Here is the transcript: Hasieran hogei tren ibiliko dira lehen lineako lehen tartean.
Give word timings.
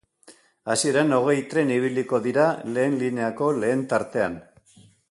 Hasieran 0.75 1.13
hogei 1.17 1.35
tren 1.53 1.75
ibiliko 1.77 2.23
dira 2.27 2.47
lehen 2.79 2.99
lineako 3.05 3.53
lehen 3.63 3.87
tartean. 3.95 4.43